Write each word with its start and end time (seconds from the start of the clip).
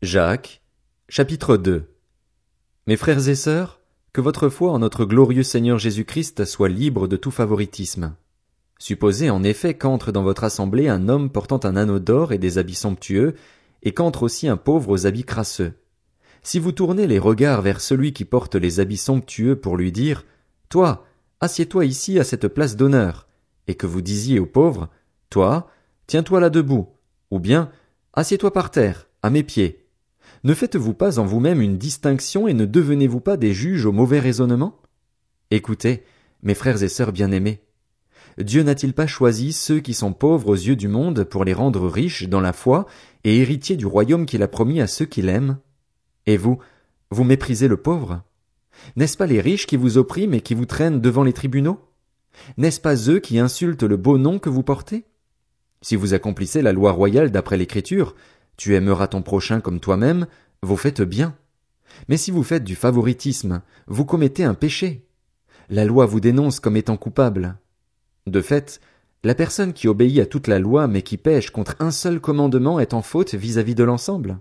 Jacques, 0.00 0.62
chapitre 1.08 1.56
2 1.56 1.90
Mes 2.86 2.96
frères 2.96 3.28
et 3.28 3.34
sœurs, 3.34 3.80
que 4.12 4.20
votre 4.20 4.48
foi 4.48 4.70
en 4.70 4.78
notre 4.78 5.04
glorieux 5.04 5.42
Seigneur 5.42 5.76
Jésus-Christ 5.76 6.44
soit 6.44 6.68
libre 6.68 7.08
de 7.08 7.16
tout 7.16 7.32
favoritisme. 7.32 8.14
Supposez 8.78 9.28
en 9.28 9.42
effet 9.42 9.74
qu'entre 9.74 10.12
dans 10.12 10.22
votre 10.22 10.44
assemblée 10.44 10.86
un 10.86 11.08
homme 11.08 11.30
portant 11.30 11.58
un 11.64 11.74
anneau 11.74 11.98
d'or 11.98 12.32
et 12.32 12.38
des 12.38 12.58
habits 12.58 12.76
somptueux, 12.76 13.34
et 13.82 13.92
qu'entre 13.92 14.22
aussi 14.22 14.46
un 14.46 14.56
pauvre 14.56 14.90
aux 14.90 15.06
habits 15.06 15.24
crasseux. 15.24 15.72
Si 16.44 16.60
vous 16.60 16.70
tournez 16.70 17.08
les 17.08 17.18
regards 17.18 17.62
vers 17.62 17.80
celui 17.80 18.12
qui 18.12 18.24
porte 18.24 18.54
les 18.54 18.78
habits 18.78 18.98
somptueux 18.98 19.56
pour 19.56 19.76
lui 19.76 19.90
dire, 19.90 20.24
Toi, 20.68 21.06
assieds-toi 21.40 21.86
ici 21.86 22.20
à 22.20 22.24
cette 22.24 22.46
place 22.46 22.76
d'honneur, 22.76 23.26
et 23.66 23.74
que 23.74 23.88
vous 23.88 24.00
disiez 24.00 24.38
au 24.38 24.46
pauvre, 24.46 24.90
Toi, 25.28 25.68
tiens-toi 26.06 26.38
là 26.38 26.50
debout, 26.50 26.86
ou 27.32 27.40
bien, 27.40 27.72
assieds-toi 28.12 28.52
par 28.52 28.70
terre, 28.70 29.08
à 29.22 29.30
mes 29.30 29.42
pieds, 29.42 29.87
ne 30.44 30.54
faites-vous 30.54 30.94
pas 30.94 31.18
en 31.18 31.24
vous-même 31.24 31.60
une 31.60 31.78
distinction 31.78 32.48
et 32.48 32.54
ne 32.54 32.64
devenez-vous 32.64 33.20
pas 33.20 33.36
des 33.36 33.52
juges 33.52 33.86
au 33.86 33.92
mauvais 33.92 34.20
raisonnement? 34.20 34.80
Écoutez, 35.50 36.04
mes 36.42 36.54
frères 36.54 36.82
et 36.82 36.88
sœurs 36.88 37.12
bien-aimés. 37.12 37.62
Dieu 38.38 38.62
n'a-t-il 38.62 38.92
pas 38.92 39.08
choisi 39.08 39.52
ceux 39.52 39.80
qui 39.80 39.94
sont 39.94 40.12
pauvres 40.12 40.50
aux 40.50 40.54
yeux 40.54 40.76
du 40.76 40.86
monde 40.86 41.24
pour 41.24 41.44
les 41.44 41.54
rendre 41.54 41.88
riches 41.88 42.28
dans 42.28 42.40
la 42.40 42.52
foi 42.52 42.86
et 43.24 43.38
héritiers 43.38 43.76
du 43.76 43.86
royaume 43.86 44.26
qu'il 44.26 44.42
a 44.42 44.48
promis 44.48 44.80
à 44.80 44.86
ceux 44.86 45.06
qui 45.06 45.22
l'aiment? 45.22 45.58
Et 46.26 46.36
vous, 46.36 46.58
vous 47.10 47.24
méprisez 47.24 47.66
le 47.66 47.76
pauvre? 47.76 48.22
N'est-ce 48.94 49.16
pas 49.16 49.26
les 49.26 49.40
riches 49.40 49.66
qui 49.66 49.76
vous 49.76 49.98
oppriment 49.98 50.34
et 50.34 50.40
qui 50.40 50.54
vous 50.54 50.66
traînent 50.66 51.00
devant 51.00 51.24
les 51.24 51.32
tribunaux? 51.32 51.80
N'est-ce 52.56 52.80
pas 52.80 52.94
eux 53.08 53.18
qui 53.18 53.40
insultent 53.40 53.82
le 53.82 53.96
beau 53.96 54.18
nom 54.18 54.38
que 54.38 54.50
vous 54.50 54.62
portez? 54.62 55.04
Si 55.80 55.96
vous 55.96 56.14
accomplissez 56.14 56.62
la 56.62 56.72
loi 56.72 56.92
royale 56.92 57.30
d'après 57.30 57.56
l'écriture, 57.56 58.14
tu 58.58 58.74
aimeras 58.74 59.06
ton 59.06 59.22
prochain 59.22 59.60
comme 59.60 59.80
toi-même, 59.80 60.26
vous 60.62 60.76
faites 60.76 61.00
bien. 61.00 61.34
Mais 62.08 62.16
si 62.16 62.30
vous 62.30 62.42
faites 62.42 62.64
du 62.64 62.74
favoritisme, 62.74 63.62
vous 63.86 64.04
commettez 64.04 64.44
un 64.44 64.54
péché. 64.54 65.06
La 65.70 65.84
loi 65.84 66.04
vous 66.04 66.20
dénonce 66.20 66.60
comme 66.60 66.76
étant 66.76 66.96
coupable. 66.96 67.56
De 68.26 68.40
fait, 68.40 68.80
la 69.22 69.34
personne 69.34 69.72
qui 69.72 69.88
obéit 69.88 70.18
à 70.18 70.26
toute 70.26 70.48
la 70.48 70.58
loi 70.58 70.88
mais 70.88 71.02
qui 71.02 71.16
pêche 71.16 71.50
contre 71.50 71.76
un 71.78 71.92
seul 71.92 72.20
commandement 72.20 72.80
est 72.80 72.94
en 72.94 73.02
faute 73.02 73.34
vis-à-vis 73.34 73.76
de 73.76 73.84
l'ensemble. 73.84 74.38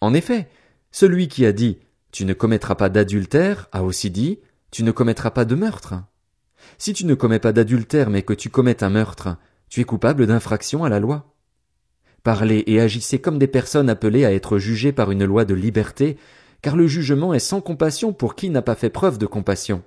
En 0.00 0.12
effet, 0.12 0.48
celui 0.90 1.28
qui 1.28 1.46
a 1.46 1.52
dit 1.52 1.78
Tu 2.10 2.24
ne 2.24 2.34
commettras 2.34 2.74
pas 2.74 2.88
d'adultère 2.88 3.68
a 3.70 3.84
aussi 3.84 4.10
dit 4.10 4.40
Tu 4.72 4.82
ne 4.82 4.90
commettras 4.90 5.30
pas 5.30 5.44
de 5.44 5.54
meurtre. 5.54 5.94
Si 6.78 6.92
tu 6.94 7.06
ne 7.06 7.14
commets 7.14 7.38
pas 7.38 7.52
d'adultère 7.52 8.10
mais 8.10 8.22
que 8.22 8.32
tu 8.32 8.50
commets 8.50 8.82
un 8.82 8.90
meurtre, 8.90 9.36
tu 9.68 9.80
es 9.80 9.84
coupable 9.84 10.26
d'infraction 10.26 10.82
à 10.82 10.88
la 10.88 10.98
loi. 10.98 11.31
Parlez 12.22 12.62
et 12.66 12.80
agissez 12.80 13.20
comme 13.20 13.38
des 13.38 13.48
personnes 13.48 13.90
appelées 13.90 14.24
à 14.24 14.32
être 14.32 14.58
jugées 14.58 14.92
par 14.92 15.10
une 15.10 15.24
loi 15.24 15.44
de 15.44 15.54
liberté, 15.54 16.16
car 16.60 16.76
le 16.76 16.86
jugement 16.86 17.34
est 17.34 17.40
sans 17.40 17.60
compassion 17.60 18.12
pour 18.12 18.36
qui 18.36 18.48
n'a 18.50 18.62
pas 18.62 18.76
fait 18.76 18.90
preuve 18.90 19.18
de 19.18 19.26
compassion. 19.26 19.82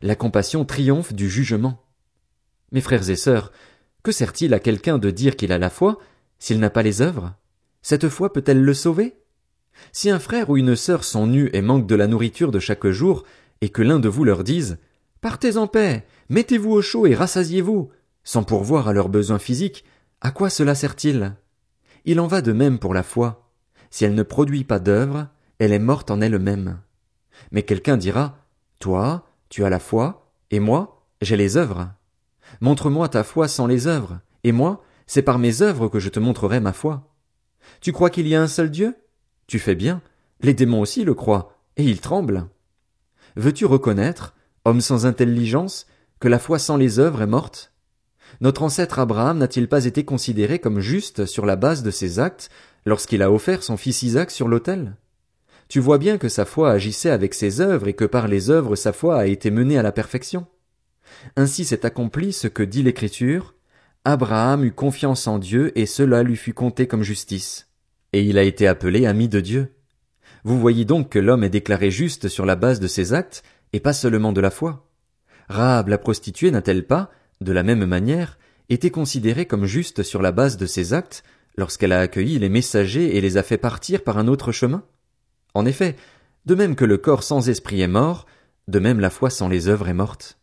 La 0.00 0.14
compassion 0.14 0.64
triomphe 0.64 1.12
du 1.12 1.28
jugement. 1.28 1.82
Mes 2.72 2.80
frères 2.80 3.10
et 3.10 3.16
sœurs, 3.16 3.52
que 4.02 4.12
sert-il 4.12 4.54
à 4.54 4.60
quelqu'un 4.60 4.96
de 4.96 5.10
dire 5.10 5.36
qu'il 5.36 5.52
a 5.52 5.58
la 5.58 5.68
foi 5.68 5.98
s'il 6.38 6.58
n'a 6.58 6.70
pas 6.70 6.82
les 6.82 7.02
œuvres? 7.02 7.34
Cette 7.82 8.08
foi 8.08 8.32
peut-elle 8.32 8.62
le 8.62 8.74
sauver? 8.74 9.14
Si 9.92 10.08
un 10.10 10.18
frère 10.18 10.48
ou 10.48 10.56
une 10.56 10.76
sœur 10.76 11.04
sont 11.04 11.26
nus 11.26 11.50
et 11.52 11.60
manquent 11.60 11.86
de 11.86 11.94
la 11.94 12.06
nourriture 12.06 12.50
de 12.50 12.58
chaque 12.58 12.86
jour, 12.86 13.24
et 13.60 13.68
que 13.68 13.82
l'un 13.82 13.98
de 13.98 14.08
vous 14.08 14.24
leur 14.24 14.44
dise 14.44 14.78
Partez 15.20 15.58
en 15.58 15.66
paix, 15.66 16.06
mettez-vous 16.30 16.70
au 16.70 16.80
chaud 16.80 17.06
et 17.06 17.14
rassasiez-vous, 17.14 17.90
sans 18.24 18.42
pourvoir 18.42 18.88
à 18.88 18.94
leurs 18.94 19.10
besoins 19.10 19.38
physiques, 19.38 19.84
à 20.22 20.30
quoi 20.30 20.48
cela 20.48 20.74
sert-il? 20.74 21.34
Il 22.04 22.20
en 22.20 22.26
va 22.26 22.42
de 22.42 22.52
même 22.52 22.78
pour 22.78 22.94
la 22.94 23.02
foi. 23.02 23.50
Si 23.90 24.04
elle 24.04 24.14
ne 24.14 24.22
produit 24.22 24.64
pas 24.64 24.78
d'œuvre, 24.78 25.28
elle 25.58 25.72
est 25.72 25.78
morte 25.78 26.10
en 26.10 26.20
elle-même. 26.20 26.80
Mais 27.52 27.62
quelqu'un 27.62 27.96
dira, 27.96 28.38
Toi, 28.78 29.26
tu 29.48 29.64
as 29.64 29.70
la 29.70 29.78
foi, 29.78 30.32
et 30.50 30.60
moi, 30.60 31.06
j'ai 31.20 31.36
les 31.36 31.56
œuvres. 31.56 31.90
Montre-moi 32.60 33.08
ta 33.08 33.24
foi 33.24 33.48
sans 33.48 33.66
les 33.66 33.86
œuvres, 33.86 34.20
et 34.44 34.52
moi, 34.52 34.82
c'est 35.06 35.22
par 35.22 35.38
mes 35.38 35.62
œuvres 35.62 35.88
que 35.88 35.98
je 35.98 36.08
te 36.08 36.20
montrerai 36.20 36.60
ma 36.60 36.72
foi. 36.72 37.12
Tu 37.80 37.92
crois 37.92 38.10
qu'il 38.10 38.26
y 38.26 38.34
a 38.34 38.42
un 38.42 38.48
seul 38.48 38.70
Dieu? 38.70 38.96
Tu 39.46 39.58
fais 39.58 39.74
bien, 39.74 40.02
les 40.40 40.54
démons 40.54 40.80
aussi 40.80 41.04
le 41.04 41.14
croient, 41.14 41.58
et 41.76 41.84
ils 41.84 42.00
tremblent. 42.00 42.46
Veux-tu 43.36 43.66
reconnaître, 43.66 44.34
homme 44.64 44.80
sans 44.80 45.06
intelligence, 45.06 45.86
que 46.20 46.28
la 46.28 46.38
foi 46.38 46.58
sans 46.58 46.76
les 46.76 46.98
œuvres 46.98 47.22
est 47.22 47.26
morte? 47.26 47.69
Notre 48.40 48.62
ancêtre 48.62 48.98
Abraham 48.98 49.38
n'a-t-il 49.38 49.68
pas 49.68 49.84
été 49.84 50.04
considéré 50.04 50.58
comme 50.58 50.80
juste 50.80 51.26
sur 51.26 51.44
la 51.44 51.56
base 51.56 51.82
de 51.82 51.90
ses 51.90 52.18
actes 52.18 52.48
lorsqu'il 52.86 53.22
a 53.22 53.30
offert 53.30 53.62
son 53.62 53.76
fils 53.76 54.02
Isaac 54.02 54.30
sur 54.30 54.48
l'autel? 54.48 54.96
Tu 55.68 55.78
vois 55.78 55.98
bien 55.98 56.16
que 56.18 56.28
sa 56.28 56.46
foi 56.46 56.70
agissait 56.70 57.10
avec 57.10 57.34
ses 57.34 57.60
œuvres 57.60 57.86
et 57.86 57.92
que 57.92 58.06
par 58.06 58.28
les 58.28 58.50
œuvres 58.50 58.76
sa 58.76 58.92
foi 58.92 59.20
a 59.20 59.26
été 59.26 59.50
menée 59.50 59.78
à 59.78 59.82
la 59.82 59.92
perfection. 59.92 60.46
Ainsi 61.36 61.64
s'est 61.64 61.84
accompli 61.84 62.32
ce 62.32 62.48
que 62.48 62.62
dit 62.62 62.82
l'Écriture. 62.82 63.54
Abraham 64.04 64.64
eut 64.64 64.72
confiance 64.72 65.26
en 65.26 65.38
Dieu 65.38 65.78
et 65.78 65.86
cela 65.86 66.22
lui 66.22 66.36
fut 66.36 66.54
compté 66.54 66.86
comme 66.86 67.02
justice. 67.02 67.68
Et 68.12 68.22
il 68.22 68.38
a 68.38 68.42
été 68.42 68.66
appelé 68.66 69.06
ami 69.06 69.28
de 69.28 69.40
Dieu. 69.40 69.74
Vous 70.44 70.58
voyez 70.58 70.86
donc 70.86 71.10
que 71.10 71.18
l'homme 71.18 71.44
est 71.44 71.50
déclaré 71.50 71.90
juste 71.90 72.28
sur 72.28 72.46
la 72.46 72.56
base 72.56 72.80
de 72.80 72.88
ses 72.88 73.12
actes 73.12 73.42
et 73.74 73.80
pas 73.80 73.92
seulement 73.92 74.32
de 74.32 74.40
la 74.40 74.50
foi. 74.50 74.88
Rahab 75.48 75.88
la 75.88 75.98
prostituée 75.98 76.50
n'a-t-elle 76.50 76.86
pas, 76.86 77.10
de 77.40 77.52
la 77.52 77.62
même 77.62 77.84
manière, 77.86 78.38
était 78.68 78.90
considérée 78.90 79.46
comme 79.46 79.66
juste 79.66 80.02
sur 80.02 80.22
la 80.22 80.32
base 80.32 80.56
de 80.56 80.66
ses 80.66 80.92
actes 80.92 81.24
lorsqu'elle 81.56 81.92
a 81.92 82.00
accueilli 82.00 82.38
les 82.38 82.48
messagers 82.48 83.16
et 83.16 83.20
les 83.20 83.36
a 83.36 83.42
fait 83.42 83.58
partir 83.58 84.02
par 84.02 84.18
un 84.18 84.28
autre 84.28 84.52
chemin? 84.52 84.84
En 85.54 85.66
effet, 85.66 85.96
de 86.46 86.54
même 86.54 86.76
que 86.76 86.84
le 86.84 86.98
corps 86.98 87.22
sans 87.22 87.48
esprit 87.48 87.80
est 87.80 87.88
mort, 87.88 88.26
de 88.68 88.78
même 88.78 89.00
la 89.00 89.10
foi 89.10 89.30
sans 89.30 89.48
les 89.48 89.68
œuvres 89.68 89.88
est 89.88 89.94
morte. 89.94 90.39